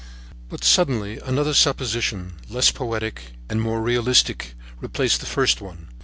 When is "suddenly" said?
0.63-1.19